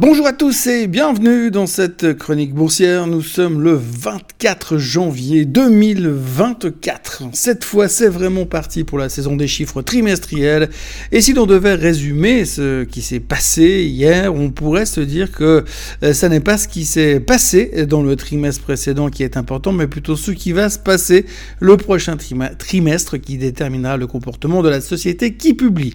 Bonjour 0.00 0.26
à 0.26 0.32
tous 0.32 0.66
et 0.66 0.86
bienvenue 0.86 1.50
dans 1.50 1.66
cette 1.66 2.16
chronique 2.16 2.54
boursière. 2.54 3.06
Nous 3.06 3.20
sommes 3.20 3.60
le 3.60 3.74
24 3.74 4.78
janvier 4.78 5.44
2024. 5.44 7.24
Cette 7.34 7.64
fois, 7.64 7.86
c'est 7.86 8.08
vraiment 8.08 8.46
parti 8.46 8.82
pour 8.82 8.96
la 8.96 9.10
saison 9.10 9.36
des 9.36 9.46
chiffres 9.46 9.82
trimestriels. 9.82 10.70
Et 11.12 11.20
si 11.20 11.34
l'on 11.34 11.44
devait 11.44 11.74
résumer 11.74 12.46
ce 12.46 12.84
qui 12.84 13.02
s'est 13.02 13.20
passé 13.20 13.82
hier, 13.84 14.34
on 14.34 14.48
pourrait 14.48 14.86
se 14.86 15.02
dire 15.02 15.32
que 15.32 15.66
euh, 16.02 16.14
ça 16.14 16.30
n'est 16.30 16.40
pas 16.40 16.56
ce 16.56 16.66
qui 16.66 16.86
s'est 16.86 17.20
passé 17.20 17.84
dans 17.86 18.02
le 18.02 18.16
trimestre 18.16 18.62
précédent 18.62 19.10
qui 19.10 19.22
est 19.22 19.36
important, 19.36 19.72
mais 19.72 19.86
plutôt 19.86 20.16
ce 20.16 20.30
qui 20.30 20.52
va 20.52 20.70
se 20.70 20.78
passer 20.78 21.26
le 21.58 21.76
prochain 21.76 22.16
trimestre 22.16 23.18
qui 23.18 23.36
déterminera 23.36 23.98
le 23.98 24.06
comportement 24.06 24.62
de 24.62 24.70
la 24.70 24.80
société 24.80 25.34
qui 25.34 25.52
publie. 25.52 25.94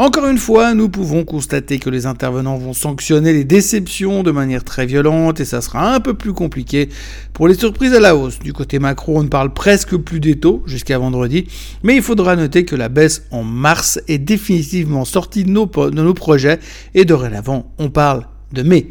Encore 0.00 0.28
une 0.28 0.38
fois, 0.38 0.74
nous 0.74 0.88
pouvons 0.88 1.24
constater 1.24 1.80
que 1.80 1.90
les 1.90 2.06
intervenants 2.06 2.56
vont 2.56 2.72
sanctionner 2.72 3.27
les 3.32 3.44
déceptions 3.44 4.22
de 4.22 4.30
manière 4.30 4.64
très 4.64 4.86
violente 4.86 5.40
et 5.40 5.44
ça 5.44 5.60
sera 5.60 5.94
un 5.94 6.00
peu 6.00 6.14
plus 6.14 6.32
compliqué 6.32 6.88
pour 7.32 7.48
les 7.48 7.54
surprises 7.54 7.94
à 7.94 8.00
la 8.00 8.16
hausse. 8.16 8.38
Du 8.38 8.52
côté 8.52 8.78
macro, 8.78 9.18
on 9.18 9.22
ne 9.22 9.28
parle 9.28 9.52
presque 9.52 9.96
plus 9.96 10.20
des 10.20 10.38
taux 10.38 10.62
jusqu'à 10.66 10.98
vendredi, 10.98 11.46
mais 11.82 11.96
il 11.96 12.02
faudra 12.02 12.36
noter 12.36 12.64
que 12.64 12.76
la 12.76 12.88
baisse 12.88 13.24
en 13.30 13.42
mars 13.42 14.00
est 14.08 14.18
définitivement 14.18 15.04
sortie 15.04 15.44
de 15.44 15.50
nos, 15.50 15.66
de 15.66 16.02
nos 16.02 16.14
projets 16.14 16.58
et 16.94 17.04
dorénavant, 17.04 17.72
on 17.78 17.90
parle 17.90 18.26
de 18.52 18.62
mai. 18.62 18.88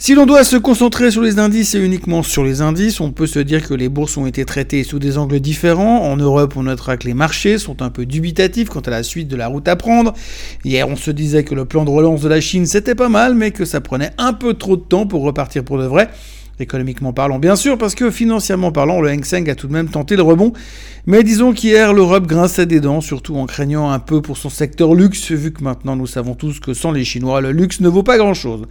Si 0.00 0.14
l'on 0.14 0.26
doit 0.26 0.44
se 0.44 0.54
concentrer 0.54 1.10
sur 1.10 1.22
les 1.22 1.40
indices 1.40 1.74
et 1.74 1.80
uniquement 1.80 2.22
sur 2.22 2.44
les 2.44 2.60
indices, 2.60 3.00
on 3.00 3.10
peut 3.10 3.26
se 3.26 3.40
dire 3.40 3.66
que 3.66 3.74
les 3.74 3.88
bourses 3.88 4.16
ont 4.16 4.26
été 4.26 4.44
traitées 4.44 4.84
sous 4.84 5.00
des 5.00 5.18
angles 5.18 5.40
différents. 5.40 6.02
En 6.02 6.16
Europe, 6.16 6.54
on 6.56 6.62
notera 6.62 6.96
que 6.96 7.08
les 7.08 7.14
marchés 7.14 7.58
sont 7.58 7.82
un 7.82 7.90
peu 7.90 8.06
dubitatifs 8.06 8.68
quant 8.68 8.78
à 8.78 8.90
la 8.90 9.02
suite 9.02 9.26
de 9.26 9.34
la 9.34 9.48
route 9.48 9.66
à 9.66 9.74
prendre. 9.74 10.14
Hier, 10.64 10.88
on 10.88 10.94
se 10.94 11.10
disait 11.10 11.42
que 11.42 11.56
le 11.56 11.64
plan 11.64 11.84
de 11.84 11.90
relance 11.90 12.20
de 12.20 12.28
la 12.28 12.40
Chine, 12.40 12.64
c'était 12.64 12.94
pas 12.94 13.08
mal, 13.08 13.34
mais 13.34 13.50
que 13.50 13.64
ça 13.64 13.80
prenait 13.80 14.12
un 14.18 14.34
peu 14.34 14.54
trop 14.54 14.76
de 14.76 14.82
temps 14.82 15.04
pour 15.04 15.22
repartir 15.24 15.64
pour 15.64 15.78
de 15.78 15.86
vrai 15.86 16.08
économiquement 16.60 17.12
parlant 17.12 17.38
bien 17.38 17.56
sûr, 17.56 17.78
parce 17.78 17.94
que 17.94 18.10
financièrement 18.10 18.72
parlant, 18.72 19.00
le 19.00 19.10
Hang 19.10 19.24
Seng 19.24 19.48
a 19.48 19.54
tout 19.54 19.68
de 19.68 19.72
même 19.72 19.88
tenté 19.88 20.16
le 20.16 20.22
rebond. 20.22 20.52
Mais 21.06 21.22
disons 21.22 21.52
qu'hier, 21.52 21.94
l'Europe 21.94 22.26
grinçait 22.26 22.66
des 22.66 22.80
dents, 22.80 23.00
surtout 23.00 23.36
en 23.36 23.46
craignant 23.46 23.90
un 23.90 23.98
peu 23.98 24.20
pour 24.20 24.36
son 24.36 24.50
secteur 24.50 24.94
luxe, 24.94 25.30
vu 25.30 25.52
que 25.52 25.64
maintenant 25.64 25.96
nous 25.96 26.06
savons 26.06 26.34
tous 26.34 26.60
que 26.60 26.74
sans 26.74 26.92
les 26.92 27.04
Chinois, 27.04 27.40
le 27.40 27.50
luxe 27.50 27.80
ne 27.80 27.88
vaut 27.88 28.02
pas 28.02 28.18
grand-chose. 28.18 28.66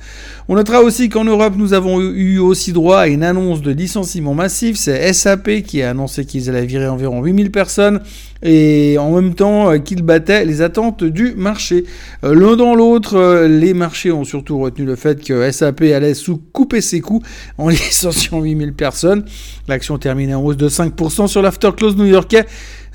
On 0.48 0.56
notera 0.56 0.84
aussi 0.84 1.10
qu'en 1.10 1.24
Europe, 1.24 1.54
nous 1.58 1.74
avons 1.74 2.00
eu 2.00 2.38
aussi 2.38 2.74
droit 2.74 3.00
à 3.00 3.08
une 3.08 3.24
annonce 3.24 3.62
de 3.62 3.72
licenciement 3.72 4.36
massif. 4.36 4.78
C'est 4.78 5.12
SAP 5.14 5.64
qui 5.64 5.82
a 5.82 5.90
annoncé 5.90 6.26
qu'ils 6.26 6.50
allaient 6.50 6.66
virer 6.66 6.88
environ 6.88 7.24
8000 7.24 7.52
personnes 7.52 8.02
et 8.44 8.98
en 9.00 9.12
même 9.12 9.34
temps 9.34 9.72
euh, 9.72 9.78
qu'ils 9.78 10.04
battaient 10.04 10.46
les 10.46 10.62
attentes 10.62 11.04
du 11.04 11.34
marché. 11.36 11.86
Euh, 12.24 12.36
l'un 12.36 12.56
dans 12.56 12.76
l'autre, 12.76 13.16
euh, 13.16 13.48
les 13.48 13.74
marchés 13.74 14.12
ont 14.12 14.24
surtout 14.24 14.60
retenu 14.60 14.86
le 14.86 14.96
fait 14.96 15.24
que 15.24 15.50
SAP 15.52 15.82
allait 15.82 16.14
sous 16.14 16.38
couper 16.38 16.82
ses 16.82 17.02
coûts 17.02 17.22
en 17.58 17.70
licenciant 17.70 18.42
8000 18.42 18.74
personnes. 18.74 19.26
L'action 19.68 19.98
terminait 19.98 20.34
en 20.34 20.44
hausse 20.44 20.58
de 20.58 20.70
5% 20.70 21.28
sur 21.28 21.42
l'afterclose 21.42 21.96
new-yorkais. 21.98 22.46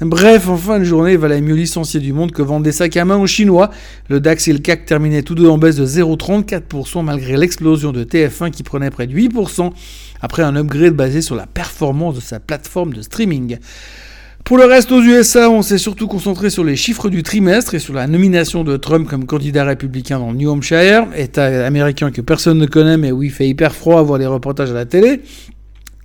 Bref, 0.01 0.49
en 0.49 0.57
fin 0.57 0.81
de 0.81 0.84
journée, 0.84 1.12
il 1.12 1.19
valait 1.19 1.41
mieux 1.41 1.55
licencier 1.55 2.01
du 2.01 2.12
monde 2.12 2.33
que 2.33 2.43
vendre 2.43 2.65
des 2.65 2.73
sacs 2.73 2.97
à 2.97 3.05
main 3.05 3.19
aux 3.19 3.27
Chinois. 3.29 3.71
Le 4.09 4.19
DAX 4.19 4.49
et 4.49 4.53
le 4.53 4.59
CAC 4.59 4.84
terminaient 4.84 5.23
tous 5.23 5.37
deux 5.37 5.49
en 5.49 5.59
baisse 5.59 5.77
de 5.77 5.87
0,34% 5.87 7.05
malgré 7.05 7.37
l'explosion 7.37 7.93
de 7.93 8.03
TF1 8.03 8.51
qui 8.51 8.65
prenait 8.65 8.91
près 8.91 9.06
de 9.06 9.15
8% 9.15 9.71
après 10.21 10.43
un 10.43 10.56
upgrade 10.56 10.95
basé 10.95 11.23
sur 11.23 11.37
la 11.37 11.47
performance 11.47 12.17
de 12.17 12.21
sa 12.21 12.41
plateforme 12.41 12.95
de 12.95 13.03
streaming. 13.03 13.59
Pour 14.45 14.59
le 14.59 14.65
reste, 14.65 14.91
aux 14.91 15.01
USA, 15.01 15.48
on 15.48 15.62
s'est 15.62 15.79
surtout 15.79 16.09
concentré 16.09 16.51
sur 16.51 16.65
les 16.65 16.75
chiffres 16.75 17.09
du 17.09 17.23
trimestre 17.23 17.75
et 17.75 17.79
sur 17.79 17.95
la 17.95 18.09
nomination 18.09 18.65
de 18.65 18.77
Trump 18.77 19.09
comme 19.09 19.25
candidat 19.25 19.65
républicain 19.65 20.19
dans 20.19 20.33
New 20.33 20.51
Hampshire, 20.51 21.07
État 21.17 21.65
américain 21.65 22.11
que 22.11 22.21
personne 22.21 22.59
ne 22.59 22.67
connaît, 22.67 22.97
mais 22.97 23.12
où 23.12 23.23
il 23.23 23.31
fait 23.31 23.49
hyper 23.49 23.73
froid 23.73 24.01
à 24.01 24.03
voir 24.03 24.19
les 24.19 24.27
reportages 24.27 24.71
à 24.71 24.75
la 24.75 24.84
télé. 24.84 25.21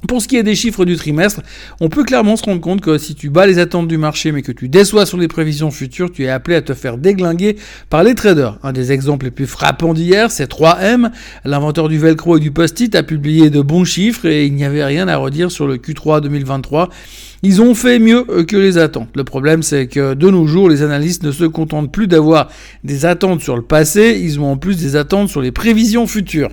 Pour 0.06 0.22
ce 0.22 0.28
qui 0.28 0.38
est 0.38 0.44
des 0.44 0.54
chiffres 0.54 0.86
du 0.86 0.96
trimestre, 0.96 1.42
on 1.82 1.90
peut 1.90 2.04
clairement 2.04 2.36
se 2.36 2.44
rendre 2.44 2.62
compte 2.62 2.82
que 2.82 3.00
si 3.00 3.16
tu 3.16 3.32
bats 3.32 3.48
les 3.48 3.58
attentes 3.58 3.88
du 3.88 3.98
marché 3.98 4.32
mais 4.32 4.44
que 4.44 4.52
tu 4.52 4.70
déçois 4.70 5.08
sur 5.08 5.18
les 5.18 5.28
prévisions 5.28 5.72
futures, 5.72 6.12
tu 6.12 6.24
es 6.24 6.30
appelé 6.30 6.56
à 6.56 6.62
te 6.62 6.76
faire 6.76 7.00
déglinguer 7.00 7.56
par 7.90 8.04
les 8.04 8.14
traders. 8.14 8.60
Un 8.62 8.74
des 8.74 8.92
exemples 8.92 9.26
les 9.26 9.32
plus 9.32 9.48
frappants 9.48 9.96
d'hier, 9.96 10.30
c'est 10.30 10.52
3M. 10.52 11.10
L'inventeur 11.46 11.90
du 11.90 11.98
Velcro 11.98 12.38
et 12.38 12.40
du 12.40 12.52
post-it 12.52 12.94
a 12.94 13.02
publié 13.02 13.50
de 13.50 13.60
bons 13.60 13.86
chiffres 13.86 14.28
et 14.28 14.46
il 14.46 14.54
n'y 14.54 14.66
avait 14.66 14.86
rien 14.86 15.08
à 15.08 15.18
redire 15.18 15.50
sur 15.50 15.66
le 15.66 15.78
Q3 15.78 16.22
2023. 16.22 16.90
Ils 17.42 17.64
ont 17.64 17.74
fait 17.74 17.98
mieux 17.98 18.24
que 18.24 18.56
les 18.56 18.78
attentes. 18.78 19.10
Le 19.16 19.24
problème, 19.24 19.64
c'est 19.64 19.88
que 19.88 20.14
de 20.14 20.30
nos 20.30 20.46
jours, 20.46 20.70
les 20.70 20.84
analystes 20.84 21.24
ne 21.24 21.32
se 21.32 21.46
contentent 21.46 21.92
plus 21.92 22.08
d'avoir 22.08 22.50
des 22.84 23.06
attentes 23.06 23.42
sur 23.42 23.56
le 23.56 23.64
passé, 23.64 24.20
ils 24.22 24.40
ont 24.40 24.52
en 24.52 24.58
plus 24.58 24.78
des 24.78 24.96
attentes 24.96 25.30
sur 25.30 25.42
les 25.42 25.52
prévisions 25.52 26.06
futures. 26.06 26.50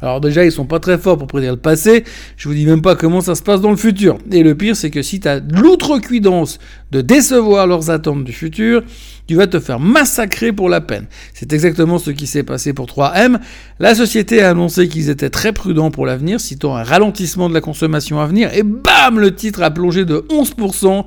Alors 0.00 0.20
déjà, 0.20 0.44
ils 0.44 0.52
sont 0.52 0.66
pas 0.66 0.78
très 0.78 0.96
forts 0.96 1.18
pour 1.18 1.26
prédire 1.26 1.52
le 1.52 1.58
passé. 1.58 2.04
Je 2.36 2.48
vous 2.48 2.54
dis 2.54 2.66
même 2.66 2.82
pas 2.82 2.94
comment 2.94 3.20
ça 3.20 3.34
se 3.34 3.42
passe 3.42 3.60
dans 3.60 3.70
le 3.70 3.76
futur. 3.76 4.18
Et 4.30 4.42
le 4.42 4.54
pire, 4.54 4.76
c'est 4.76 4.90
que 4.90 5.02
si 5.02 5.20
tu 5.20 5.28
as 5.28 5.40
l'outrecuidance 5.40 6.58
de 6.92 7.00
décevoir 7.00 7.66
leurs 7.66 7.90
attentes 7.90 8.24
du 8.24 8.32
futur, 8.32 8.82
tu 9.26 9.34
vas 9.34 9.46
te 9.46 9.58
faire 9.58 9.80
massacrer 9.80 10.52
pour 10.52 10.68
la 10.68 10.80
peine. 10.80 11.06
C'est 11.34 11.52
exactement 11.52 11.98
ce 11.98 12.10
qui 12.10 12.26
s'est 12.26 12.44
passé 12.44 12.72
pour 12.72 12.86
3M. 12.86 13.38
La 13.80 13.94
société 13.94 14.42
a 14.42 14.50
annoncé 14.50 14.88
qu'ils 14.88 15.10
étaient 15.10 15.30
très 15.30 15.52
prudents 15.52 15.90
pour 15.90 16.06
l'avenir, 16.06 16.40
citant 16.40 16.76
un 16.76 16.84
ralentissement 16.84 17.48
de 17.48 17.54
la 17.54 17.60
consommation 17.60 18.20
à 18.20 18.26
venir, 18.26 18.54
et 18.54 18.62
bam, 18.62 19.18
le 19.18 19.34
titre 19.34 19.62
a 19.62 19.70
plongé 19.70 20.04
de 20.04 20.24
11% 20.30 21.04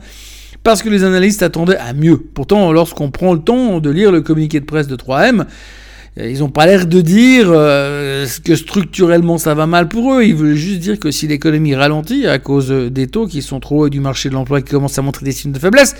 parce 0.63 0.83
que 0.83 0.89
les 0.89 1.03
analystes 1.03 1.41
attendaient 1.41 1.77
à 1.77 1.93
mieux. 1.93 2.17
Pourtant, 2.17 2.71
lorsqu'on 2.71 3.09
prend 3.09 3.33
le 3.33 3.39
temps 3.39 3.79
de 3.79 3.89
lire 3.89 4.11
le 4.11 4.21
communiqué 4.21 4.59
de 4.59 4.65
presse 4.65 4.87
de 4.87 4.95
3M, 4.95 5.41
euh, 5.41 5.43
ils 6.17 6.39
n'ont 6.39 6.49
pas 6.49 6.65
l'air 6.65 6.87
de 6.87 7.01
dire 7.01 7.47
euh, 7.49 8.27
que 8.43 8.55
structurellement 8.55 9.37
ça 9.37 9.53
va 9.53 9.65
mal 9.65 9.87
pour 9.87 10.13
eux. 10.13 10.23
Ils 10.23 10.35
veulent 10.35 10.55
juste 10.55 10.79
dire 10.79 10.99
que 10.99 11.09
si 11.09 11.27
l'économie 11.27 11.73
ralentit 11.73 12.27
à 12.27 12.37
cause 12.37 12.69
des 12.69 13.07
taux 13.07 13.27
qui 13.27 13.41
sont 13.41 13.59
trop 13.59 13.83
hauts 13.83 13.87
et 13.87 13.89
du 13.89 14.01
marché 14.01 14.29
de 14.29 14.33
l'emploi 14.33 14.61
qui 14.61 14.71
commence 14.71 14.97
à 14.97 15.01
montrer 15.01 15.25
des 15.25 15.31
signes 15.31 15.53
de 15.53 15.59
faiblesse, 15.59 15.95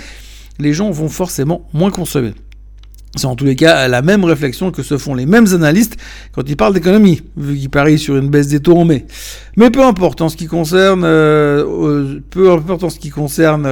les 0.60 0.74
gens 0.74 0.92
vont 0.92 1.10
forcément 1.10 1.68
moins 1.74 1.92
consommer. 1.92 2.34
C'est 3.16 3.26
en 3.26 3.36
tous 3.36 3.46
les 3.46 3.58
cas 3.58 3.88
la 3.88 4.02
même 4.02 4.24
réflexion 4.24 4.72
que 4.72 4.84
se 4.84 4.98
font 4.98 5.14
les 5.14 5.26
mêmes 5.26 5.48
analystes 5.54 5.98
quand 6.32 6.48
ils 6.48 6.56
parlent 6.56 6.74
d'économie, 6.74 7.22
vu 7.36 7.58
qu'ils 7.58 7.70
parient 7.70 8.00
sur 8.00 8.16
une 8.16 8.30
baisse 8.30 8.48
des 8.48 8.62
taux 8.62 8.78
en 8.78 8.86
mai. 8.86 9.06
Mais 9.58 9.70
peu 9.70 9.84
importe 9.84 10.22
en 10.22 10.30
ce 10.30 10.38
qui 10.38 10.48
concerne, 10.48 11.04
euh, 11.04 12.20
peu 12.30 12.52
importe 12.52 12.86
en 12.86 12.90
ce 12.90 13.00
qui 13.00 13.10
concerne 13.10 13.68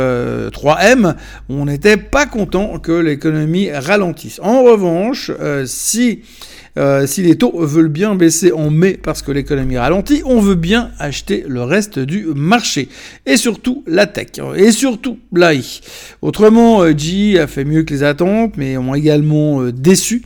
3M, 0.49 1.15
on 1.47 1.65
n'était 1.65 1.95
pas 1.95 2.25
content 2.25 2.79
que 2.79 2.91
l'économie 2.91 3.71
ralentisse. 3.71 4.41
En 4.43 4.63
revanche, 4.63 5.31
si 5.65 6.21
euh, 6.77 7.07
si 7.07 7.23
les 7.23 7.35
taux 7.35 7.53
veulent 7.65 7.89
bien 7.89 8.15
baisser 8.15 8.51
en 8.51 8.69
mai 8.69 8.97
parce 9.01 9.21
que 9.21 9.31
l'économie 9.31 9.77
ralentit, 9.77 10.21
on 10.25 10.39
veut 10.39 10.55
bien 10.55 10.91
acheter 10.99 11.43
le 11.47 11.63
reste 11.63 11.99
du 11.99 12.27
marché. 12.35 12.89
Et 13.25 13.37
surtout 13.37 13.83
la 13.87 14.05
tech. 14.05 14.27
Et 14.55 14.71
surtout 14.71 15.19
l'AI. 15.33 15.61
Autrement, 16.21 16.83
euh, 16.83 16.93
GE 16.95 17.37
a 17.37 17.47
fait 17.47 17.65
mieux 17.65 17.83
que 17.83 17.93
les 17.93 18.03
attentes, 18.03 18.53
mais 18.57 18.77
ont 18.77 18.95
également 18.95 19.61
euh, 19.61 19.71
déçu. 19.71 20.23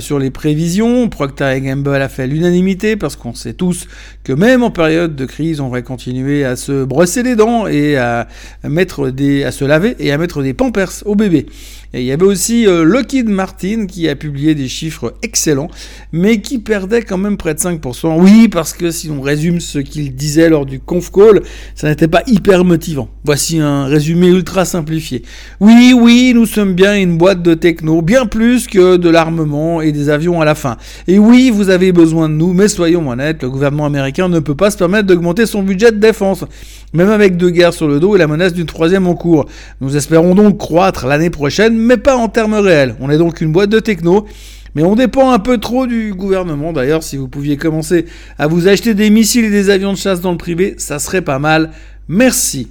sur 0.00 0.18
les 0.18 0.30
prévisions. 0.30 1.08
Procter 1.08 1.58
Gamble 1.62 2.02
a 2.02 2.10
fait 2.10 2.26
l'unanimité 2.26 2.96
parce 2.96 3.16
qu'on 3.16 3.32
sait 3.32 3.54
tous 3.54 3.88
que 4.24 4.34
même 4.34 4.62
en 4.62 4.70
période 4.70 5.16
de 5.16 5.24
crise, 5.24 5.60
on 5.60 5.70
va 5.70 5.80
continuer 5.80 6.44
à 6.44 6.54
se 6.56 6.84
brosser 6.84 7.22
les 7.22 7.34
dents 7.34 7.66
et 7.66 7.96
à 7.96 8.28
mettre 8.62 9.08
des, 9.08 9.42
à 9.42 9.52
se 9.52 9.64
laver 9.64 9.96
et 9.98 10.12
à 10.12 10.18
mettre 10.18 10.42
des 10.42 10.52
pampers 10.52 10.92
au 11.06 11.14
bébé. 11.14 11.46
Et 11.92 12.00
il 12.02 12.06
y 12.06 12.12
avait 12.12 12.24
aussi 12.24 12.66
euh, 12.66 12.84
Lockheed 12.84 13.28
Martin 13.28 13.86
qui 13.86 14.08
a 14.08 14.14
publié 14.14 14.54
des 14.54 14.68
chiffres 14.68 15.14
excellents, 15.22 15.69
mais 16.12 16.40
qui 16.40 16.58
perdait 16.58 17.02
quand 17.02 17.18
même 17.18 17.36
près 17.36 17.54
de 17.54 17.60
5%. 17.60 18.16
Oui, 18.18 18.48
parce 18.48 18.72
que 18.72 18.90
si 18.90 19.10
on 19.10 19.20
résume 19.20 19.60
ce 19.60 19.78
qu'il 19.78 20.14
disait 20.14 20.48
lors 20.48 20.66
du 20.66 20.80
conf 20.80 21.10
call, 21.10 21.42
ça 21.74 21.88
n'était 21.88 22.08
pas 22.08 22.22
hyper 22.26 22.64
motivant. 22.64 23.08
Voici 23.24 23.60
un 23.60 23.84
résumé 23.84 24.28
ultra 24.28 24.64
simplifié. 24.64 25.22
Oui, 25.60 25.94
oui, 25.96 26.32
nous 26.34 26.46
sommes 26.46 26.74
bien 26.74 26.96
une 26.96 27.18
boîte 27.18 27.42
de 27.42 27.54
techno, 27.54 28.02
bien 28.02 28.26
plus 28.26 28.66
que 28.66 28.96
de 28.96 29.08
l'armement 29.08 29.80
et 29.80 29.92
des 29.92 30.08
avions 30.08 30.40
à 30.40 30.44
la 30.44 30.54
fin. 30.54 30.76
Et 31.06 31.18
oui, 31.18 31.50
vous 31.50 31.70
avez 31.70 31.92
besoin 31.92 32.28
de 32.28 32.34
nous, 32.34 32.52
mais 32.52 32.68
soyons 32.68 33.08
honnêtes, 33.08 33.42
le 33.42 33.50
gouvernement 33.50 33.86
américain 33.86 34.28
ne 34.28 34.40
peut 34.40 34.54
pas 34.54 34.70
se 34.70 34.76
permettre 34.76 35.06
d'augmenter 35.06 35.46
son 35.46 35.62
budget 35.62 35.92
de 35.92 35.98
défense, 35.98 36.44
même 36.92 37.10
avec 37.10 37.36
deux 37.36 37.50
guerres 37.50 37.74
sur 37.74 37.88
le 37.88 38.00
dos 38.00 38.16
et 38.16 38.18
la 38.18 38.26
menace 38.26 38.52
d'une 38.52 38.66
troisième 38.66 39.06
en 39.06 39.14
cours. 39.14 39.46
Nous 39.80 39.96
espérons 39.96 40.34
donc 40.34 40.58
croître 40.58 41.06
l'année 41.06 41.30
prochaine 41.30 41.76
mais 41.76 41.96
pas 41.96 42.16
en 42.16 42.28
termes 42.28 42.54
réels. 42.54 42.94
On 43.00 43.10
est 43.10 43.18
donc 43.18 43.40
une 43.40 43.52
boîte 43.52 43.70
de 43.70 43.80
techno. 43.80 44.26
Mais 44.74 44.82
on 44.82 44.94
dépend 44.94 45.30
un 45.30 45.38
peu 45.38 45.58
trop 45.58 45.86
du 45.86 46.14
gouvernement. 46.14 46.72
D'ailleurs, 46.72 47.02
si 47.02 47.16
vous 47.16 47.28
pouviez 47.28 47.56
commencer 47.56 48.06
à 48.38 48.46
vous 48.46 48.68
acheter 48.68 48.94
des 48.94 49.10
missiles 49.10 49.44
et 49.44 49.50
des 49.50 49.70
avions 49.70 49.92
de 49.92 49.98
chasse 49.98 50.20
dans 50.20 50.32
le 50.32 50.38
privé, 50.38 50.74
ça 50.78 50.98
serait 50.98 51.22
pas 51.22 51.38
mal. 51.38 51.70
Merci. 52.08 52.68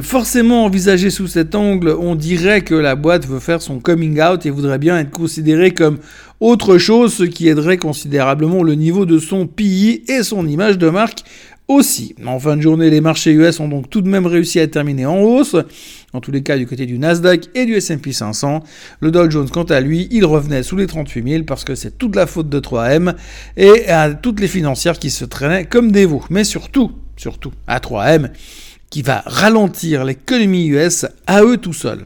Forcément 0.00 0.64
envisagé 0.64 1.10
sous 1.10 1.26
cet 1.26 1.54
angle, 1.54 1.90
on 1.90 2.14
dirait 2.14 2.62
que 2.62 2.74
la 2.74 2.94
boîte 2.94 3.26
veut 3.26 3.40
faire 3.40 3.60
son 3.60 3.78
coming 3.78 4.22
out 4.22 4.46
et 4.46 4.50
voudrait 4.50 4.78
bien 4.78 4.98
être 4.98 5.10
considérée 5.10 5.72
comme 5.72 5.98
autre 6.40 6.78
chose, 6.78 7.12
ce 7.12 7.24
qui 7.24 7.48
aiderait 7.48 7.76
considérablement 7.76 8.62
le 8.62 8.74
niveau 8.74 9.04
de 9.04 9.18
son 9.18 9.46
PI 9.46 10.02
et 10.08 10.22
son 10.22 10.48
image 10.48 10.78
de 10.78 10.88
marque 10.88 11.24
aussi. 11.68 12.14
En 12.24 12.38
fin 12.38 12.56
de 12.56 12.62
journée, 12.62 12.90
les 12.90 13.00
marchés 13.00 13.32
US 13.32 13.60
ont 13.60 13.68
donc 13.68 13.88
tout 13.88 14.00
de 14.00 14.08
même 14.08 14.26
réussi 14.26 14.60
à 14.60 14.66
terminer 14.66 15.06
en 15.06 15.20
hausse, 15.20 15.56
en 16.12 16.20
tous 16.20 16.30
les 16.30 16.42
cas 16.42 16.58
du 16.58 16.66
côté 16.66 16.86
du 16.86 16.98
Nasdaq 16.98 17.48
et 17.54 17.64
du 17.64 17.74
S&P 17.74 18.12
500. 18.12 18.62
Le 19.00 19.10
Dow 19.10 19.30
Jones, 19.30 19.48
quant 19.50 19.64
à 19.64 19.80
lui, 19.80 20.08
il 20.10 20.24
revenait 20.24 20.62
sous 20.62 20.76
les 20.76 20.86
38 20.86 21.28
000 21.30 21.44
parce 21.44 21.64
que 21.64 21.74
c'est 21.74 21.98
toute 21.98 22.16
la 22.16 22.26
faute 22.26 22.48
de 22.48 22.60
3M 22.60 23.14
et 23.56 23.88
à 23.88 24.12
toutes 24.12 24.40
les 24.40 24.48
financières 24.48 24.98
qui 24.98 25.10
se 25.10 25.24
traînaient 25.24 25.64
comme 25.64 25.92
des 25.92 26.06
veaux. 26.06 26.24
Mais 26.30 26.44
surtout, 26.44 26.92
surtout 27.16 27.52
à 27.66 27.78
3M, 27.78 28.30
qui 28.90 29.02
va 29.02 29.22
ralentir 29.24 30.04
l'économie 30.04 30.66
US 30.66 31.06
à 31.26 31.42
eux 31.42 31.56
tout 31.56 31.72
seuls. 31.72 32.04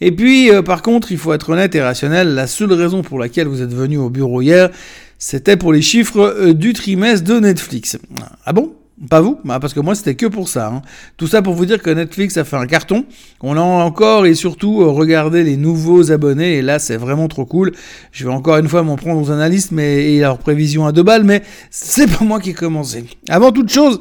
Et 0.00 0.12
puis, 0.12 0.50
euh, 0.50 0.60
par 0.60 0.82
contre, 0.82 1.10
il 1.10 1.18
faut 1.18 1.32
être 1.32 1.50
honnête 1.50 1.74
et 1.74 1.80
rationnel, 1.80 2.34
la 2.34 2.46
seule 2.46 2.72
raison 2.72 3.02
pour 3.02 3.18
laquelle 3.18 3.46
vous 3.46 3.62
êtes 3.62 3.72
venu 3.72 3.96
au 3.96 4.10
bureau 4.10 4.42
hier, 4.42 4.70
c'était 5.18 5.56
pour 5.56 5.72
les 5.72 5.82
chiffres 5.82 6.20
euh, 6.20 6.54
du 6.54 6.72
trimestre 6.72 7.24
de 7.24 7.40
Netflix. 7.40 7.98
Ah 8.44 8.52
bon? 8.52 8.74
Pas 9.10 9.20
vous? 9.20 9.38
Bah 9.44 9.60
Parce 9.60 9.74
que 9.74 9.80
moi, 9.80 9.94
c'était 9.94 10.14
que 10.14 10.24
pour 10.24 10.48
ça. 10.48 10.68
Hein. 10.68 10.82
Tout 11.18 11.26
ça 11.26 11.42
pour 11.42 11.52
vous 11.52 11.66
dire 11.66 11.82
que 11.82 11.90
Netflix 11.90 12.38
a 12.38 12.44
fait 12.44 12.56
un 12.56 12.66
carton. 12.66 13.04
On 13.42 13.54
a 13.58 13.60
encore 13.60 14.24
et 14.24 14.34
surtout 14.34 14.80
euh, 14.80 14.86
regardé 14.86 15.44
les 15.44 15.58
nouveaux 15.58 16.10
abonnés. 16.12 16.54
Et 16.54 16.62
là, 16.62 16.78
c'est 16.78 16.96
vraiment 16.96 17.28
trop 17.28 17.44
cool. 17.44 17.72
Je 18.10 18.24
vais 18.24 18.32
encore 18.32 18.56
une 18.56 18.68
fois 18.68 18.82
m'en 18.82 18.96
prendre 18.96 19.20
aux 19.20 19.30
analystes 19.30 19.70
mais, 19.70 20.14
et 20.14 20.20
leurs 20.20 20.38
prévisions 20.38 20.86
à 20.86 20.92
deux 20.92 21.02
balles. 21.02 21.24
Mais 21.24 21.42
c'est 21.70 22.06
pas 22.10 22.24
moi 22.24 22.40
qui 22.40 22.50
ai 22.50 22.54
commencé. 22.54 23.04
Avant 23.28 23.52
toute 23.52 23.70
chose, 23.70 24.00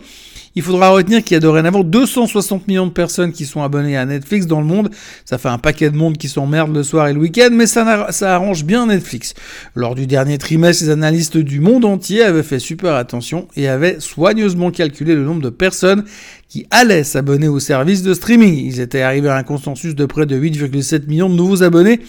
il 0.55 0.63
faudra 0.63 0.89
retenir 0.89 1.23
qu'il 1.23 1.35
y 1.35 1.37
a 1.37 1.39
dorénavant 1.39 1.83
260 1.83 2.67
millions 2.67 2.87
de 2.87 2.91
personnes 2.91 3.31
qui 3.33 3.45
sont 3.45 3.61
abonnées 3.61 3.97
à 3.97 4.05
Netflix 4.05 4.47
dans 4.47 4.59
le 4.59 4.65
monde. 4.65 4.89
Ça 5.25 5.37
fait 5.37 5.49
un 5.49 5.57
paquet 5.57 5.89
de 5.89 5.97
monde 5.97 6.17
qui 6.17 6.29
s'emmerde 6.29 6.73
le 6.73 6.83
soir 6.83 7.07
et 7.07 7.13
le 7.13 7.19
week-end, 7.19 7.49
mais 7.51 7.65
ça, 7.65 8.07
arrange 8.21 8.63
bien 8.63 8.87
Netflix. 8.87 9.33
Lors 9.75 9.95
du 9.95 10.07
dernier 10.07 10.37
trimestre, 10.37 10.85
les 10.85 10.89
analystes 10.89 11.37
du 11.37 11.59
monde 11.59 11.83
entier 11.83 12.23
avaient 12.23 12.43
fait 12.43 12.59
super 12.59 12.93
attention 12.93 13.47
et 13.55 13.67
avaient 13.67 13.99
soigneusement 13.99 14.71
calculé 14.71 15.15
le 15.15 15.23
nombre 15.23 15.41
de 15.41 15.49
personnes 15.49 16.05
qui 16.47 16.65
allaient 16.71 17.03
s'abonner 17.03 17.47
au 17.47 17.59
service 17.59 18.01
de 18.01 18.13
streaming. 18.13 18.55
Ils 18.55 18.79
étaient 18.79 19.01
arrivés 19.01 19.29
à 19.29 19.35
un 19.35 19.43
consensus 19.43 19.93
de 19.93 20.05
près 20.05 20.25
de 20.25 20.39
8,7 20.39 21.07
millions 21.07 21.29
de 21.29 21.35
nouveaux 21.35 21.63
abonnés. 21.63 21.99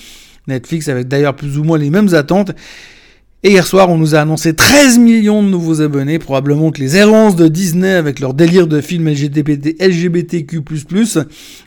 Netflix 0.46 0.88
avec 0.88 1.08
d'ailleurs 1.08 1.34
plus 1.34 1.58
ou 1.58 1.64
moins 1.64 1.78
les 1.78 1.90
mêmes 1.90 2.14
attentes. 2.14 2.52
Et 3.42 3.50
hier 3.50 3.66
soir, 3.66 3.90
on 3.90 3.98
nous 3.98 4.14
a 4.14 4.20
annoncé 4.20 4.54
13 4.54 4.98
millions 4.98 5.42
de 5.42 5.48
nouveaux 5.48 5.82
abonnés. 5.82 6.18
Probablement 6.18 6.72
que 6.72 6.80
les 6.80 6.96
errances 6.96 7.36
de 7.36 7.48
Disney 7.48 7.92
avec 7.92 8.18
leur 8.18 8.32
délire 8.32 8.66
de 8.66 8.80
films 8.80 9.08
LGBT, 9.10 9.76
LGBTQ++ 9.78 10.62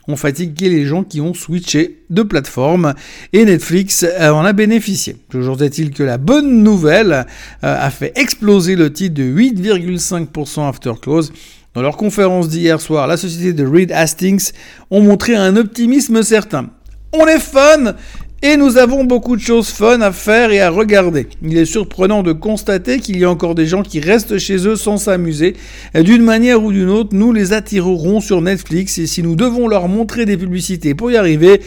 ont 0.08 0.16
fatigué 0.16 0.68
les 0.68 0.84
gens 0.84 1.04
qui 1.04 1.20
ont 1.20 1.32
switché 1.32 2.02
de 2.10 2.22
plateforme. 2.22 2.94
Et 3.32 3.44
Netflix 3.44 4.04
en 4.20 4.44
a 4.44 4.52
bénéficié. 4.52 5.16
Toujours 5.30 5.62
est-il 5.62 5.92
que 5.92 6.02
la 6.02 6.18
bonne 6.18 6.64
nouvelle 6.64 7.24
euh, 7.62 7.76
a 7.80 7.90
fait 7.90 8.12
exploser 8.16 8.74
le 8.74 8.92
titre 8.92 9.14
de 9.14 9.22
8,5% 9.22 10.68
after 10.68 10.92
close. 11.00 11.32
Dans 11.74 11.82
leur 11.82 11.96
conférence 11.96 12.48
d'hier 12.48 12.80
soir, 12.80 13.06
la 13.06 13.16
société 13.16 13.52
de 13.52 13.64
Reed 13.64 13.92
Hastings 13.92 14.50
ont 14.90 15.02
montré 15.02 15.36
un 15.36 15.56
optimisme 15.56 16.24
certain. 16.24 16.68
On 17.12 17.26
est 17.26 17.40
fun 17.40 17.94
et 18.42 18.56
nous 18.56 18.78
avons 18.78 19.04
beaucoup 19.04 19.36
de 19.36 19.42
choses 19.42 19.68
fun 19.68 20.00
à 20.00 20.12
faire 20.12 20.50
et 20.50 20.62
à 20.62 20.70
regarder. 20.70 21.26
Il 21.42 21.58
est 21.58 21.66
surprenant 21.66 22.22
de 22.22 22.32
constater 22.32 22.98
qu'il 22.98 23.18
y 23.18 23.24
a 23.24 23.30
encore 23.30 23.54
des 23.54 23.66
gens 23.66 23.82
qui 23.82 24.00
restent 24.00 24.38
chez 24.38 24.66
eux 24.66 24.76
sans 24.76 24.96
s'amuser. 24.96 25.56
D'une 25.94 26.22
manière 26.22 26.62
ou 26.62 26.72
d'une 26.72 26.88
autre, 26.88 27.10
nous 27.12 27.34
les 27.34 27.52
attirerons 27.52 28.20
sur 28.20 28.40
Netflix 28.40 28.96
et 28.96 29.06
si 29.06 29.22
nous 29.22 29.36
devons 29.36 29.68
leur 29.68 29.88
montrer 29.88 30.24
des 30.24 30.38
publicités 30.38 30.94
pour 30.94 31.10
y 31.10 31.16
arriver, 31.18 31.60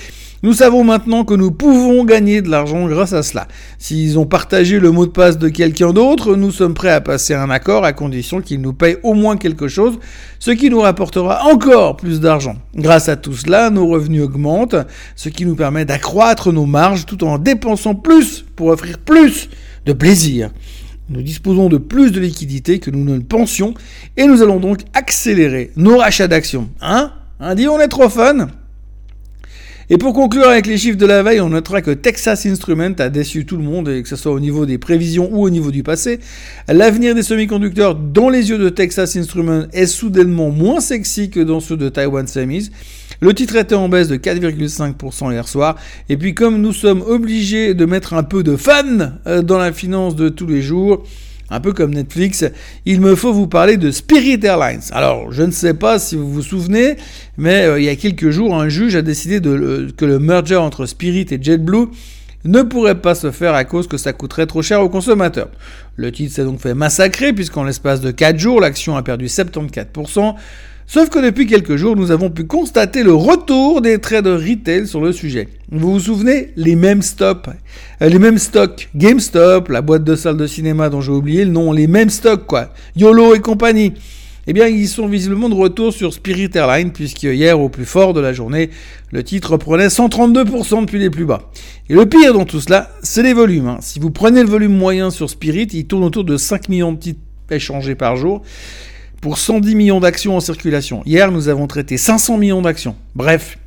nous 0.43 0.51
savons 0.51 0.83
maintenant 0.83 1.23
que 1.23 1.33
nous 1.33 1.51
pouvons 1.51 2.03
gagner 2.03 2.41
de 2.41 2.49
l'argent 2.49 2.85
grâce 2.87 3.13
à 3.13 3.23
cela. 3.23 3.47
S'ils 3.79 4.19
ont 4.19 4.25
partagé 4.25 4.77
le 4.77 4.91
mot 4.91 5.05
de 5.05 5.11
passe 5.11 5.37
de 5.37 5.47
quelqu'un 5.47 5.93
d'autre, 5.93 6.35
nous 6.35 6.51
sommes 6.51 6.73
prêts 6.73 6.91
à 6.91 6.99
passer 6.99 7.33
un 7.33 7.49
accord 7.49 7.85
à 7.85 7.93
condition 7.93 8.41
qu'ils 8.41 8.59
nous 8.59 8.73
payent 8.73 8.97
au 9.03 9.13
moins 9.13 9.37
quelque 9.37 9.69
chose, 9.69 9.99
ce 10.39 10.51
qui 10.51 10.69
nous 10.69 10.81
rapportera 10.81 11.45
encore 11.45 11.95
plus 11.95 12.19
d'argent. 12.19 12.57
Grâce 12.75 13.07
à 13.07 13.15
tout 13.15 13.31
cela, 13.31 13.69
nos 13.69 13.87
revenus 13.87 14.23
augmentent, 14.23 14.75
ce 15.15 15.29
qui 15.29 15.45
nous 15.45 15.55
permet 15.55 15.85
d'accroître 15.85 16.51
nos 16.51 16.65
marges 16.65 17.05
tout 17.05 17.23
en 17.23 17.37
dépensant 17.37 17.95
plus 17.95 18.43
pour 18.57 18.67
offrir 18.67 18.99
plus 18.99 19.49
de 19.85 19.93
plaisir. 19.93 20.49
Nous 21.07 21.21
disposons 21.21 21.69
de 21.69 21.77
plus 21.77 22.11
de 22.11 22.19
liquidités 22.19 22.79
que 22.79 22.91
nous 22.91 23.05
ne 23.05 23.19
pensions 23.19 23.73
et 24.17 24.25
nous 24.25 24.41
allons 24.41 24.59
donc 24.59 24.79
accélérer 24.93 25.71
nos 25.77 25.99
rachats 25.99 26.27
d'actions. 26.27 26.67
Hein? 26.81 27.13
Hein, 27.39 27.55
dit 27.55 27.69
on 27.69 27.79
est 27.79 27.87
trop 27.87 28.09
fun? 28.09 28.49
Et 29.89 29.97
pour 29.97 30.13
conclure 30.13 30.47
avec 30.47 30.65
les 30.65 30.77
chiffres 30.77 30.97
de 30.97 31.05
la 31.05 31.23
veille, 31.23 31.41
on 31.41 31.49
notera 31.49 31.81
que 31.81 31.91
Texas 31.91 32.45
Instruments 32.45 32.95
a 32.99 33.09
déçu 33.09 33.45
tout 33.45 33.57
le 33.57 33.63
monde, 33.63 33.89
et 33.89 34.01
que 34.01 34.07
ce 34.07 34.15
soit 34.15 34.31
au 34.31 34.39
niveau 34.39 34.65
des 34.65 34.77
prévisions 34.77 35.29
ou 35.31 35.43
au 35.43 35.49
niveau 35.49 35.71
du 35.71 35.83
passé. 35.83 36.19
L'avenir 36.67 37.15
des 37.15 37.23
semi-conducteurs 37.23 37.95
dans 37.95 38.29
les 38.29 38.49
yeux 38.49 38.57
de 38.57 38.69
Texas 38.69 39.15
Instruments 39.17 39.65
est 39.73 39.85
soudainement 39.85 40.49
moins 40.49 40.79
sexy 40.79 41.29
que 41.29 41.41
dans 41.41 41.59
ceux 41.59 41.75
de 41.75 41.89
Taiwan 41.89 42.27
Semis. 42.27 42.69
Le 43.19 43.33
titre 43.33 43.55
était 43.55 43.75
en 43.75 43.89
baisse 43.89 44.07
de 44.07 44.17
4,5% 44.17 45.31
hier 45.31 45.47
soir. 45.47 45.75
Et 46.09 46.17
puis 46.17 46.33
comme 46.33 46.61
nous 46.61 46.73
sommes 46.73 47.01
obligés 47.01 47.73
de 47.73 47.85
mettre 47.85 48.13
un 48.13 48.23
peu 48.23 48.43
de 48.43 48.55
fun 48.55 49.13
euh, 49.27 49.41
dans 49.41 49.57
la 49.57 49.71
finance 49.71 50.15
de 50.15 50.29
tous 50.29 50.47
les 50.47 50.61
jours, 50.61 51.03
un 51.49 51.59
peu 51.59 51.73
comme 51.73 51.93
Netflix, 51.93 52.45
il 52.85 53.01
me 53.01 53.15
faut 53.15 53.33
vous 53.33 53.47
parler 53.47 53.77
de 53.77 53.91
Spirit 53.91 54.39
Airlines. 54.43 54.81
Alors, 54.91 55.31
je 55.31 55.43
ne 55.43 55.51
sais 55.51 55.73
pas 55.73 55.99
si 55.99 56.15
vous 56.15 56.31
vous 56.31 56.41
souvenez, 56.41 56.95
mais 57.37 57.65
euh, 57.65 57.79
il 57.79 57.85
y 57.85 57.89
a 57.89 57.95
quelques 57.95 58.29
jours, 58.29 58.55
un 58.55 58.69
juge 58.69 58.95
a 58.95 59.01
décidé 59.01 59.39
que 59.41 60.05
le 60.05 60.19
merger 60.19 60.55
entre 60.55 60.85
Spirit 60.85 61.27
et 61.31 61.41
JetBlue 61.41 61.89
ne 62.45 62.61
pourrait 62.61 62.99
pas 63.01 63.15
se 63.15 63.31
faire 63.31 63.53
à 63.53 63.63
cause 63.63 63.87
que 63.87 63.97
ça 63.97 64.13
coûterait 64.13 64.45
trop 64.45 64.61
cher 64.61 64.81
aux 64.81 64.89
consommateurs. 64.89 65.49
Le 65.95 66.11
titre 66.11 66.35
s'est 66.35 66.43
donc 66.43 66.59
fait 66.59 66.73
massacrer 66.73 67.33
puisqu'en 67.33 67.63
l'espace 67.63 68.01
de 68.01 68.11
4 68.11 68.37
jours, 68.37 68.59
l'action 68.59 68.95
a 68.95 69.03
perdu 69.03 69.27
74%. 69.27 70.35
Sauf 70.85 71.09
que 71.09 71.19
depuis 71.19 71.47
quelques 71.47 71.77
jours, 71.77 71.95
nous 71.95 72.11
avons 72.11 72.29
pu 72.29 72.43
constater 72.43 73.03
le 73.03 73.13
retour 73.13 73.81
des 73.81 73.97
de 73.97 74.31
retail 74.31 74.85
sur 74.85 75.01
le 75.01 75.13
sujet. 75.13 75.47
Vous 75.71 75.93
vous 75.93 75.99
souvenez 75.99 76.51
Les 76.57 76.75
mêmes 76.75 77.01
stocks, 77.01 77.47
euh, 78.01 78.09
les 78.09 78.19
mêmes 78.19 78.37
stocks, 78.37 78.89
GameStop, 78.95 79.69
la 79.69 79.81
boîte 79.81 80.03
de 80.03 80.15
salle 80.15 80.37
de 80.37 80.45
cinéma 80.45 80.89
dont 80.89 81.01
j'ai 81.01 81.11
oublié 81.11 81.45
le 81.45 81.51
nom, 81.51 81.71
les 81.71 81.87
mêmes 81.87 82.09
stocks 82.09 82.45
quoi, 82.45 82.73
YOLO 82.95 83.33
et 83.33 83.39
compagnie. 83.39 83.93
Eh 84.45 84.51
bien, 84.51 84.67
ils 84.67 84.89
sont 84.89 85.07
visiblement 85.07 85.47
de 85.47 85.55
retour 85.55 85.93
sur 85.93 86.13
Spirit 86.13 86.49
Airlines, 86.53 86.91
puisque 86.91 87.23
hier, 87.23 87.59
au 87.59 87.69
plus 87.69 87.85
fort 87.85 88.13
de 88.13 88.19
la 88.19 88.33
journée, 88.33 88.71
le 89.11 89.23
titre 89.23 89.55
prenait 89.55 89.87
132% 89.87 90.81
depuis 90.81 90.99
les 90.99 91.09
plus 91.09 91.23
bas. 91.23 91.49
Et 91.89 91.93
le 91.93 92.05
pire 92.05 92.33
dans 92.33 92.43
tout 92.43 92.59
cela, 92.59 92.91
c'est 93.03 93.23
les 93.23 93.33
volumes. 93.33 93.67
Hein. 93.67 93.77
Si 93.79 93.99
vous 93.99 94.11
prenez 94.11 94.43
le 94.43 94.49
volume 94.49 94.75
moyen 94.75 95.11
sur 95.11 95.29
Spirit, 95.29 95.69
il 95.71 95.85
tourne 95.85 96.03
autour 96.03 96.25
de 96.25 96.35
5 96.35 96.67
millions 96.67 96.91
de 96.91 96.99
titres 96.99 97.21
échangés 97.49 97.95
par 97.95 98.17
jour 98.17 98.41
pour 99.21 99.37
110 99.37 99.75
millions 99.75 100.01
d'actions 100.01 100.35
en 100.35 100.41
circulation. 100.41 101.01
Hier, 101.05 101.31
nous 101.31 101.47
avons 101.47 101.67
traité 101.67 101.97
500 101.97 102.37
millions 102.37 102.61
d'actions. 102.61 102.97
Bref, 103.15 103.57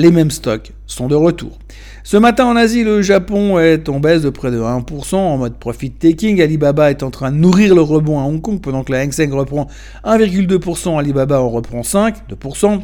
les 0.00 0.10
mêmes 0.10 0.30
stocks 0.30 0.72
sont 0.86 1.08
de 1.08 1.14
retour. 1.14 1.58
Ce 2.02 2.16
matin 2.16 2.46
en 2.46 2.56
Asie, 2.56 2.82
le 2.82 3.02
Japon 3.02 3.58
est 3.58 3.88
en 3.88 4.00
baisse 4.00 4.22
de 4.22 4.30
près 4.30 4.50
de 4.50 4.58
1% 4.58 5.14
en 5.14 5.36
mode 5.36 5.58
profit 5.58 5.90
taking. 5.90 6.40
Alibaba 6.40 6.90
est 6.90 7.02
en 7.02 7.10
train 7.10 7.30
de 7.30 7.36
nourrir 7.36 7.74
le 7.74 7.82
rebond 7.82 8.18
à 8.18 8.22
Hong 8.22 8.40
Kong 8.40 8.60
pendant 8.60 8.82
que 8.82 8.92
la 8.92 9.00
Hang 9.00 9.12
Seng 9.12 9.32
reprend 9.32 9.68
1,2%. 10.04 10.98
Alibaba 10.98 11.40
en 11.40 11.50
reprend 11.50 11.82
5, 11.82 12.16
2%. 12.30 12.80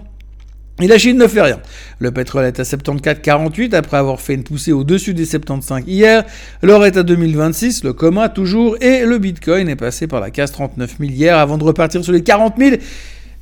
Et 0.83 0.89
la 0.89 0.99
Chine 0.99 1.17
ne 1.17 1.27
fait 1.27 1.41
rien. 1.41 1.59
Le 2.01 2.11
pétrole 2.11 2.45
est 2.45 2.61
à 2.61 2.63
74,48 2.63 3.75
après 3.75 3.97
avoir 3.97 4.21
fait 4.21 4.35
une 4.35 4.45
poussée 4.45 4.73
au-dessus 4.73 5.15
des 5.15 5.25
75 5.25 5.85
hier. 5.87 6.23
L'or 6.63 6.85
est 6.85 6.99
à 6.99 7.03
2026, 7.03 7.83
le 7.83 7.95
coma 7.95 8.29
toujours, 8.29 8.77
et 8.83 9.07
le 9.07 9.17
Bitcoin 9.17 9.71
est 9.71 9.77
passé 9.77 10.07
par 10.07 10.21
la 10.21 10.31
case 10.31 10.53
39 10.53 10.97
000 11.01 11.11
hier 11.11 11.39
avant 11.39 11.57
de 11.57 11.65
repartir 11.65 12.05
sur 12.05 12.13
les 12.13 12.23
40 12.23 12.57
000 12.59 12.77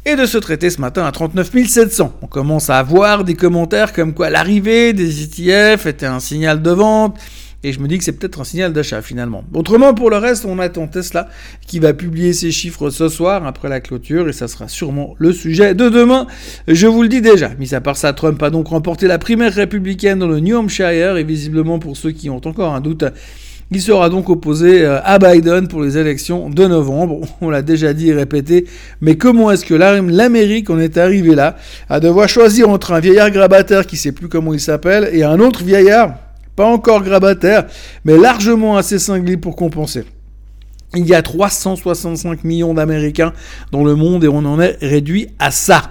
et 0.07 0.17
de 0.17 0.27
se 0.27 0.39
traiter 0.39 0.71
ce 0.71 0.81
matin 0.81 1.05
à 1.05 1.13
39 1.13 1.67
700. 1.67 2.13
On 2.23 2.27
commence 2.27 2.71
à 2.71 2.79
avoir 2.79 3.25
des 3.25 3.35
commentaires 3.35 3.93
comme 3.93 4.13
quoi 4.13 4.31
l'arrivée 4.31 4.93
des 4.93 5.23
ETF 5.23 5.87
était 5.87 6.07
un 6.07 6.21
signal 6.21 6.63
de 6.63 6.71
vente. 6.71 7.19
Et 7.67 7.73
je 7.73 7.81
me 7.81 7.89
dis 7.89 7.97
que 7.97 8.05
c'est 8.05 8.13
peut-être 8.13 8.43
un 8.43 8.45
signal 8.45 8.75
d'achat 8.75 9.01
finalement. 9.01 9.43
Autrement, 9.55 9.95
pour 9.95 10.11
le 10.11 10.19
reste, 10.19 10.45
on 10.45 10.59
attend 10.59 10.87
Tesla 10.87 11.29
qui 11.67 11.79
va 11.79 11.95
publier 11.95 12.35
ses 12.35 12.53
chiffres 12.53 12.91
ce 12.91 13.09
soir 13.09 13.47
après 13.47 13.71
la 13.71 13.81
clôture 13.81 14.29
et 14.29 14.35
ça 14.35 14.49
sera 14.49 14.69
sûrement 14.69 15.15
le 15.17 15.33
sujet 15.33 15.75
de 15.75 15.89
demain. 15.89 16.27
Je 16.69 16.87
vous 16.87 17.03
le 17.03 17.09
dis 17.09 17.23
déjà. 17.23 17.49
Mis 17.59 17.75
à 17.75 17.81
part 17.81 17.97
ça, 17.97 18.13
Trump 18.13 18.43
a 18.43 18.51
donc 18.51 18.69
remporté 18.69 19.07
la 19.07 19.19
primaire 19.19 19.55
républicaine 19.55 20.19
dans 20.19 20.29
le 20.29 20.41
New 20.41 20.55
Hampshire 20.55 21.17
et 21.17 21.25
visiblement 21.25 21.79
pour 21.79 21.97
ceux 21.97 22.11
qui 22.11 22.29
ont 22.29 22.43
encore 22.45 22.75
un 22.75 22.83
doute, 22.83 23.05
il 23.71 23.81
sera 23.81 24.09
donc 24.09 24.29
opposé 24.31 24.83
euh, 24.83 25.01
à 25.05 25.19
Biden 25.19 25.69
pour 25.69 25.83
les 25.83 25.99
élections 25.99 26.51
de 26.51 26.67
novembre. 26.67 27.21
On 27.41 27.51
l'a 27.51 27.63
déjà 27.63 27.93
dit 27.93 28.11
et 28.11 28.15
répété, 28.15 28.67
mais 29.01 29.17
comment 29.17 29.51
est-ce 29.51 29.65
que 29.65 29.75
l'Amérique 29.75 30.71
en 30.71 30.79
est 30.79 30.97
arrivé 30.99 31.35
là? 31.35 31.57
À 31.89 32.01
devoir 32.01 32.29
choisir 32.29 32.69
entre 32.69 32.93
un 32.93 33.01
vieillard 33.01 33.31
grabataire 33.31 33.87
qui 33.87 33.97
sait 33.97 34.13
plus 34.13 34.29
comment 34.29 34.55
il 34.55 34.61
s'appelle 34.61 35.09
et 35.13 35.25
un 35.25 35.41
autre 35.41 35.65
vieillard 35.65 36.15
pas 36.57 36.67
encore 36.67 37.03
grabataire, 37.03 37.67
mais 38.05 38.17
largement 38.17 38.77
assez 38.77 38.99
cinglé 38.99 39.37
pour 39.37 39.57
compenser. 39.57 40.05
Il 40.95 41.07
y 41.07 41.15
a 41.15 41.23
365 41.23 42.45
millions 42.45 42.75
d'Américains 42.75 43.33
dans 43.73 43.83
le 43.83 43.97
monde 43.97 44.23
et 44.23 44.29
on 44.29 44.45
en 44.45 44.61
est 44.61 44.79
réduit 44.81 45.29
à 45.41 45.51
ça. 45.51 45.91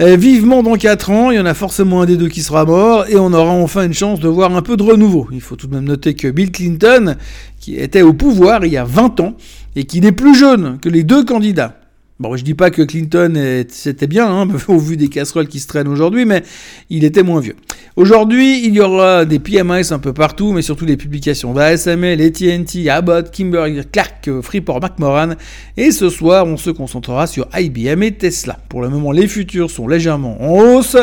Euh, 0.00 0.16
vivement 0.16 0.64
dans 0.64 0.74
4 0.74 1.10
ans, 1.10 1.30
il 1.30 1.36
y 1.36 1.38
en 1.38 1.46
a 1.46 1.54
forcément 1.54 2.02
un 2.02 2.06
des 2.06 2.16
deux 2.16 2.28
qui 2.28 2.42
sera 2.42 2.64
mort 2.64 3.06
et 3.08 3.16
on 3.16 3.32
aura 3.32 3.52
enfin 3.52 3.84
une 3.86 3.94
chance 3.94 4.18
de 4.18 4.26
voir 4.26 4.54
un 4.56 4.60
peu 4.60 4.76
de 4.76 4.82
renouveau. 4.82 5.28
Il 5.30 5.40
faut 5.40 5.54
tout 5.54 5.68
de 5.68 5.74
même 5.74 5.84
noter 5.84 6.14
que 6.14 6.26
Bill 6.26 6.50
Clinton, 6.50 7.14
qui 7.60 7.76
était 7.76 8.02
au 8.02 8.12
pouvoir 8.12 8.64
il 8.64 8.72
y 8.72 8.76
a 8.76 8.84
20 8.84 9.20
ans 9.20 9.36
et 9.76 9.84
qui 9.84 10.00
n'est 10.00 10.10
plus 10.10 10.36
jeune 10.36 10.78
que 10.80 10.88
les 10.88 11.04
deux 11.04 11.24
candidats. 11.24 11.78
Bon, 12.20 12.36
je 12.36 12.44
dis 12.44 12.54
pas 12.54 12.70
que 12.70 12.80
Clinton 12.82 13.64
c'était 13.68 14.06
bien, 14.06 14.28
hein, 14.28 14.48
au 14.68 14.78
vu 14.78 14.96
des 14.96 15.08
casseroles 15.08 15.48
qui 15.48 15.58
se 15.58 15.66
traînent 15.66 15.88
aujourd'hui, 15.88 16.24
mais 16.24 16.44
il 16.88 17.02
était 17.02 17.24
moins 17.24 17.40
vieux. 17.40 17.56
Aujourd'hui, 17.96 18.64
il 18.64 18.72
y 18.72 18.80
aura 18.80 19.24
des 19.24 19.40
PMIs 19.40 19.92
un 19.92 19.98
peu 19.98 20.12
partout, 20.12 20.52
mais 20.52 20.62
surtout 20.62 20.86
des 20.86 20.96
publications 20.96 21.52
d'ASML, 21.54 22.22
AT&T, 22.22 22.88
Abbott, 22.88 23.32
Kimberly 23.32 23.80
Clark, 23.90 24.30
Freeport 24.42 24.80
McMoran. 24.80 25.30
Et 25.76 25.90
ce 25.90 26.08
soir, 26.08 26.46
on 26.46 26.56
se 26.56 26.70
concentrera 26.70 27.26
sur 27.26 27.48
IBM 27.52 28.04
et 28.04 28.12
Tesla. 28.12 28.60
Pour 28.68 28.82
le 28.82 28.90
moment, 28.90 29.10
les 29.10 29.26
futurs 29.26 29.70
sont 29.70 29.88
légèrement 29.88 30.40
en 30.40 30.76
hausse. 30.76 30.96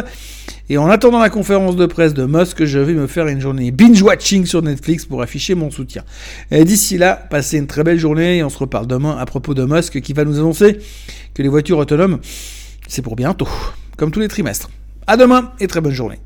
Et 0.71 0.77
en 0.77 0.89
attendant 0.89 1.19
la 1.19 1.29
conférence 1.29 1.75
de 1.75 1.85
presse 1.85 2.13
de 2.13 2.23
Musk, 2.23 2.63
je 2.63 2.79
vais 2.79 2.93
me 2.93 3.05
faire 3.05 3.27
une 3.27 3.41
journée 3.41 3.71
binge-watching 3.71 4.45
sur 4.45 4.61
Netflix 4.61 5.03
pour 5.03 5.21
afficher 5.21 5.53
mon 5.53 5.69
soutien. 5.69 6.05
Et 6.49 6.63
d'ici 6.63 6.97
là, 6.97 7.15
passez 7.29 7.57
une 7.57 7.67
très 7.67 7.83
belle 7.83 7.99
journée 7.99 8.37
et 8.37 8.43
on 8.45 8.49
se 8.49 8.57
reparle 8.57 8.87
demain 8.87 9.17
à 9.17 9.25
propos 9.25 9.53
de 9.53 9.65
Musk 9.65 9.99
qui 9.99 10.13
va 10.13 10.23
nous 10.23 10.39
annoncer 10.39 10.79
que 11.33 11.43
les 11.43 11.49
voitures 11.49 11.77
autonomes, 11.77 12.19
c'est 12.87 13.01
pour 13.01 13.17
bientôt, 13.17 13.49
comme 13.97 14.11
tous 14.11 14.21
les 14.21 14.29
trimestres. 14.29 14.69
À 15.07 15.17
demain 15.17 15.51
et 15.59 15.67
très 15.67 15.81
bonne 15.81 15.91
journée. 15.91 16.19